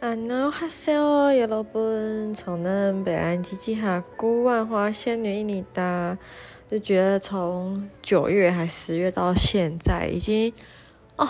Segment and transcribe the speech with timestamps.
[0.00, 6.16] 安妞哈塞哦，여러분，从那北安吉吉哈古万花仙女印尼达，
[6.70, 10.52] 就觉得从九月还十月到现在，已经
[11.16, 11.26] 哦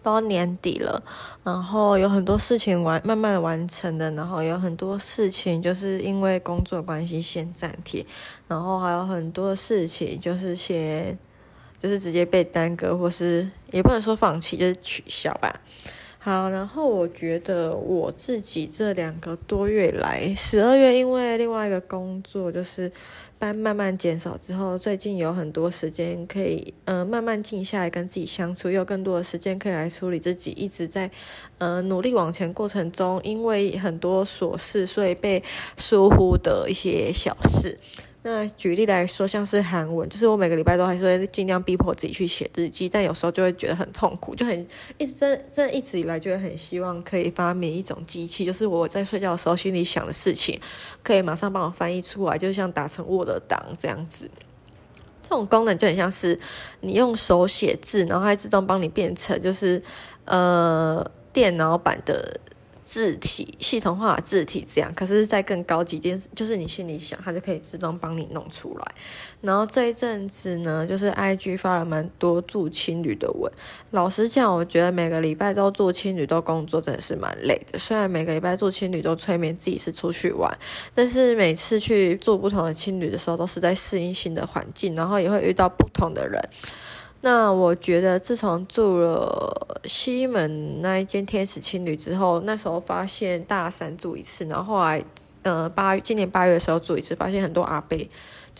[0.00, 1.02] 到年底了，
[1.42, 8.06] 然后有很多事情完慢慢完成的，然后有很多事情就是因为工作关系先暂停，
[8.46, 11.18] 然后还有很多事情就是先
[11.80, 15.60] 就是直接被耽搁，或是也不能说放弃，就是取消吧。
[16.21, 22.91] 好，然后我觉得我自己这两个多月来，十二月因为另外一个工作就是
[23.37, 31.09] 班慢慢减少之后，最近有很多时间可以，呃，慢慢静下来跟自己相处，有更多的时间可以来处理自己一直在，
[31.57, 35.41] 呃，努力往前过程中，因为很多琐事，所以被
[35.77, 37.79] 疏忽的一些小事。
[38.31, 44.67] 那举例来说，像是韩文，就是我每个礼拜都还是会尽量逼迫自己去写日记，但有时候就会觉得很痛苦，就很
[44.99, 50.61] 一直真真一直以来就会很希望可以发明一种机器，就是我在睡觉的时候心里想的事情，
[51.01, 54.29] 可以马上帮我翻译出来，就像打成 Word 档这样子。
[55.23, 56.39] 这种功能就很像是
[56.81, 59.81] 你用手写字，然后它自动帮你变成就是
[60.25, 62.39] 呃电脑版的。
[62.89, 68.95] 字体系统化的字体这样，可是在更高级点，就是你心里想，它就可以自动帮你弄出来。
[69.41, 73.51] 然后这一阵子呢，就是 IG 发了蛮多住青旅的文。
[73.91, 77.77] 老实讲，我觉得每个礼拜都住青旅都工作，真的是蛮累的。
[77.77, 80.51] 虽然每个礼拜住青旅都催眠自己是出去玩，
[80.95, 86.41] 但是每次去住不同的青旅的时候，都是在适应新的环境，然后也会遇到不同的人。
[87.21, 95.03] 那我觉得，自从住了西门那一间天使青旅之后，那时候发现大三住一次，然后后来，
[95.43, 98.09] 呃，八今年八月的时候住一次，发现很多阿贝。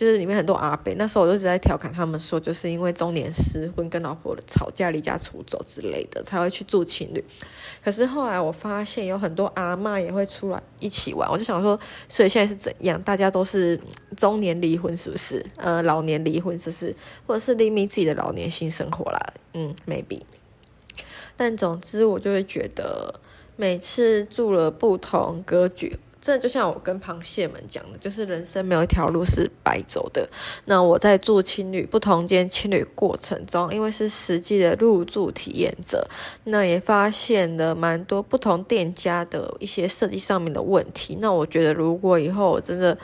[0.00, 7.22] 就是里面很多阿伯，那时候我就一直在调侃他们说，就是因为中年失婚跟老婆吵架离家出走之类的，才会去住情侣。
[7.84, 12.98] 可是后来我发现有很多阿嬷也会出来一起玩，我就想说，所以现在是怎样？
[13.02, 13.78] 大家都是
[14.16, 15.44] 中年离婚是不是？
[15.56, 16.96] 呃，老年离婚是不是？
[17.26, 19.20] 或者是黎明自己的老年新生活啦？
[19.52, 20.22] 嗯，maybe。
[21.36, 23.20] 但总之，我就会觉得
[23.56, 25.98] 每次住了不同格局。
[26.20, 30.28] 这就像我跟螃蟹们讲的，就是人生没有一条路是白走的。
[30.66, 36.06] 那我在住青旅，不同间青旅过程中，因为是实际的入住体验者，
[36.44, 41.16] 那也发现了蛮多不同店家的一些设计上面的问题。
[41.20, 42.96] 那我觉得，如果以后我真的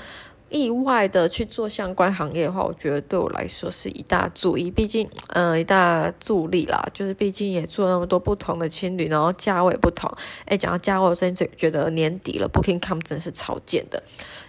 [0.48, 6.88] 意外的去做相关行业的话，我觉得对我来说是一大助益，毕竟，呃，一大助力啦。
[6.94, 10.08] 就是毕竟也做那么多不同的青旅，然后价位不同。
[10.44, 14.00] 哎，讲到价位，我最近觉得年底了，Booking.com 真是超贱的。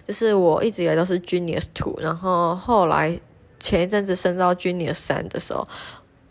[0.06, 3.18] 就是我一直以来都是 Genius Two，然后后来
[3.58, 5.66] 前一阵子升到 Genius 三的时候，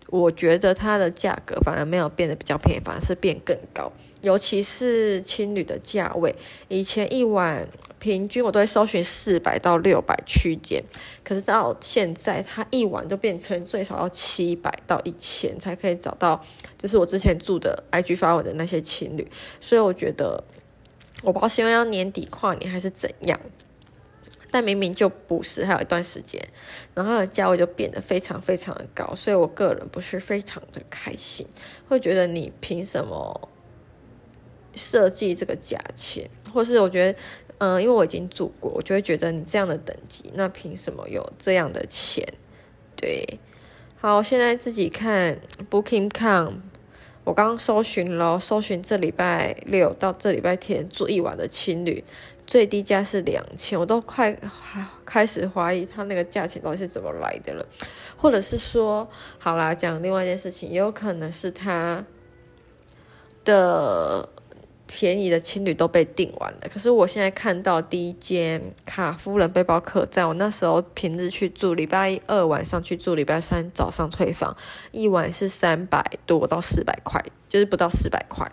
[0.07, 3.91] 我觉得它的价格反而没有变得比较便宜，反而是变更高。
[4.21, 6.33] 尤其是青旅的价位，
[6.69, 7.67] 以前一晚
[7.99, 10.83] 平均我都会搜寻四百到六百区间，
[11.23, 16.43] 可是到现在它一晚就变成最少要七百到一千才可以找到，
[16.77, 19.27] 就是我之前住的 IG 发文的那些情侣，
[19.59, 20.43] 所以我觉得
[21.23, 23.39] 我不知道是因为要年底跨年还是怎样，
[24.51, 26.39] 但明明就不是，还有一段时间，
[26.93, 31.47] 然后价位就变得非常非常的高，所以我个人不是非常的开心，
[31.89, 33.49] 会觉得你凭什么？
[34.75, 37.19] 设计这个价钱，或是我觉得，
[37.59, 42.23] 嗯、因为我已经住过，我就会觉得你这样的等级，那凭什么有这样的钱？
[42.95, 43.39] 对，
[43.99, 46.57] 好，现在自己看 Booking.com，
[47.23, 52.03] 我刚刚搜寻了，搜寻这礼拜六到这礼拜天住一晚的青旅，
[52.45, 54.37] 最低价是两千，我都快
[55.03, 57.65] 开始怀疑他那个价钱到底是怎么来的了，
[58.15, 59.09] 或者是说，
[59.39, 62.05] 好啦，讲另外一件事情，也有可能是他
[63.43, 64.29] 的。
[64.87, 74.55] 便宜的青旅都被订完了，可是我现在看到第一间卡夫人背包客栈，我那时候平日去住，礼拜二晚上去住，礼拜三早上退房，
[74.91, 78.49] 一晚是三百多到四百块，就是不到四百块。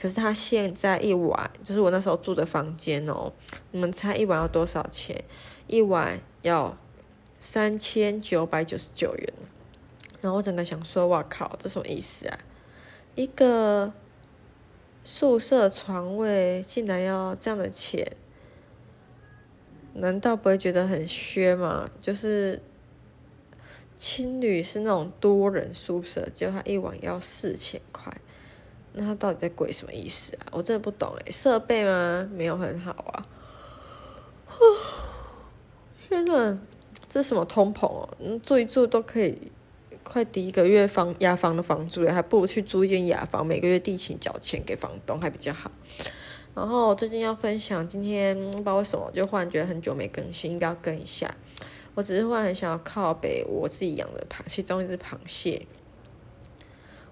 [0.00, 3.32] 可是他现在一晚，就是我那时候住的房间哦，
[3.72, 5.24] 你们猜一晚要多少钱？
[5.66, 6.76] 一晚要
[7.40, 9.32] 三千九百九十九元。
[10.20, 12.38] 然后我整个想说，哇靠，这什么意思啊？
[13.16, 13.92] 一个。
[15.04, 18.16] 宿舍床位竟然要这样的钱，
[19.92, 21.90] 难道不会觉得很削吗？
[22.00, 22.60] 就是
[23.96, 28.12] 青旅是那种多人宿舍，就他一晚要四千块，
[28.94, 30.46] 那他到底在贵什么意思啊？
[30.52, 32.28] 我真的不懂诶，设备吗？
[32.32, 33.22] 没有很好啊。
[36.08, 36.58] 天哪，
[37.08, 38.08] 这什么通膨哦？
[38.18, 39.52] 嗯，住一住都可以。
[40.04, 45.70] 快抵一个月房雅房的房租了，还不如去租一间雅房，每个月定期缴钱给房东还比较好。
[46.54, 51.34] 然后最近要分享，今天不知道为什么就忽然觉得很久没更新，应该要更一下。
[51.94, 55.66] 我只是忽然很想要靠北我自己养的螃蟹，其中一只螃蟹。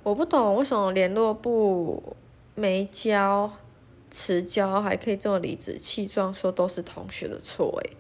[0.04, 2.14] 我不懂为什么联络簿
[2.54, 3.50] 没交、
[4.10, 7.96] 迟交，还可以这么理直气壮说都是同学的错诶。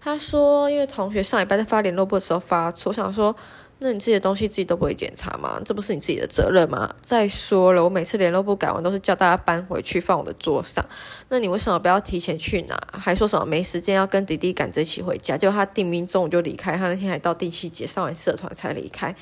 [0.00, 3.36] 他说因为同学上礼拜在发联络簿的时候发错，我想说。
[3.78, 5.60] 那你自己的东西自己都不会检查吗？
[5.62, 6.94] 这不是你自己的责任吗？
[7.02, 10.82] 再说了，我每次联络簿改完都是叫大家搬回去放我的桌上，
[11.28, 12.74] 那你为什么不要提前去拿？
[12.92, 15.36] 还说什么没时间要跟弟弟赶着一起回家？
[15.36, 19.14] 结果他订明中午就离开，他那天还到第七节上完社团才离开，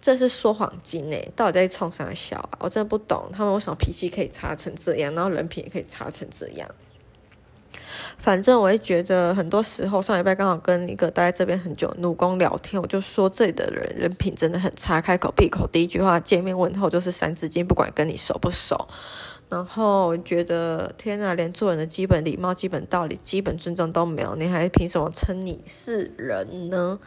[0.00, 2.58] 这是说谎精诶，到底在冲啥小啊？
[2.60, 6.66] 我真的不懂他们为什么脾气可以差成这样，然后人品也可以差成这样。
[8.18, 18.88] 反正我也觉得，很多时候上礼拜刚好跟一个待在这边很久的奴工聊天，我就说这里的人人品真的很差，开口闭口第一句话见面问候就是三字经，不管跟你熟不熟。
[19.50, 26.98] 然后我觉得天哪，连做人的基本礼貌、基本道理、基本尊重都没有，你还凭什么称你是人呢？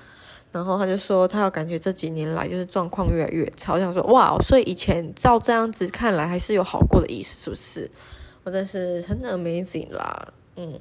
[0.52, 3.74] 然后他就说，他有感觉这几年来就是状况越来越差。
[3.74, 7.92] 我想说哇，所以以前照这样子看来还是有好过的意思，是不是？
[8.44, 10.34] 我真是很 amazing 啦。
[10.58, 10.80] 嗯，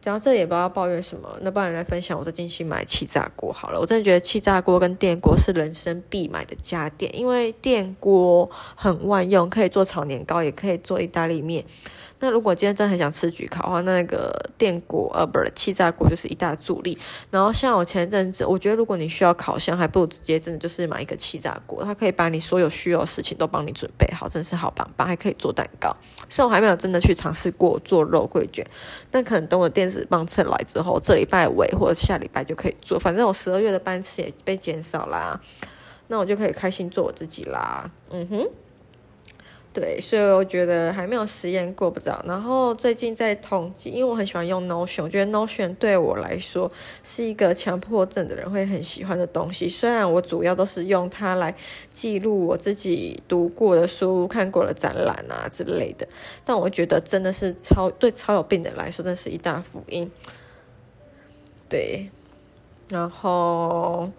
[0.00, 3.80] 讲到这也不知道抱怨什么，那不然来分享我最近新买气炸锅好了。
[3.80, 11.64] 我真的觉得气炸锅跟电锅是人生必买的家电，因为电锅很万用，可以做炒年糕，也可以做意大利面。
[12.22, 16.96] 那如果今天真的很想吃焗烤的话，那那个电锅呃不是气炸锅就是一大助力。
[17.32, 25.92] 然后像我前阵子，我觉得如果你需要烤箱，还不如直接真的就是买一个气炸锅，它可以把你所有需要的事情都帮你准备好，真的是好棒棒，还可以做蛋糕。
[26.28, 28.64] 虽然我还没有真的去尝试过做肉桂卷，
[29.10, 32.96] 但可能等我电子磅秤来之后，这礼拜尾或者下礼拜就可以做。
[32.96, 35.40] 反正我十二月的班次也被减少啦，
[36.06, 37.90] 那我就可以开心做我自己啦。
[38.10, 38.48] 嗯哼。
[39.74, 42.22] 对，所以我觉得还没有实验过，不知道。
[42.28, 46.70] 然后最近在统计，因为我很喜欢用 Notion，我觉得 Notion 对我来说
[47.02, 49.70] 是一个强迫症的人会很喜欢的东西。
[49.70, 51.54] 虽然我主要都是用它来
[51.90, 56.06] 记录我自己读过的书、看过的展览啊之类的，
[56.44, 60.10] 但我觉得真的是超对超有病的人来说，真是一大福音。
[61.70, 62.10] 对，
[62.90, 64.10] 然后。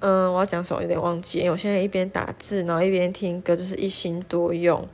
[0.00, 4.86] 嗯，我要讲什么有点忘记，因为我现在一边打字，然后一边听歌，就是一心多用。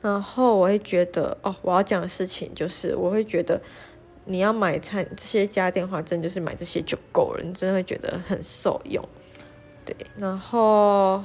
[0.00, 3.60] 然后我会觉得，哦，我要讲的事情就是，我会觉得
[4.24, 9.02] 你要买菜这些家电话，真的就是买这些就够了，你真的会觉得很受用。
[9.84, 11.22] 对，然后。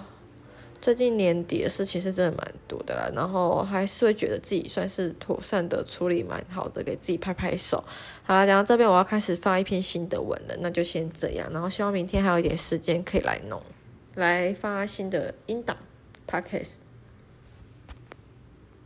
[0.87, 7.83] 最近年底的事情是真的蛮多的啦，然后还是会觉得自己算是妥善的处理蛮好的，给自己拍拍手。
[8.23, 13.61] 好啦，讲到这边我要开始发一篇新的文了，那就先这样，然后希望明天还有一点时间可以来弄，
[14.15, 15.75] 来发新的音档
[16.25, 16.86] Podcast。